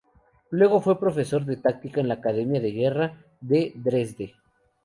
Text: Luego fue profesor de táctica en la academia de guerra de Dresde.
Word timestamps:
Luego 0.49 0.81
fue 0.81 0.99
profesor 0.99 1.45
de 1.45 1.57
táctica 1.57 2.01
en 2.01 2.07
la 2.07 2.15
academia 2.15 2.59
de 2.59 2.71
guerra 2.71 3.23
de 3.39 3.71
Dresde. 3.75 4.33